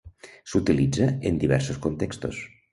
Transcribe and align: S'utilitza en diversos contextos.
S'utilitza 0.53 1.11
en 1.31 1.39
diversos 1.45 1.81
contextos. 1.87 2.45